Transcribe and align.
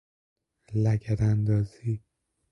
لگد 0.73 1.21
اندازی 1.21 2.03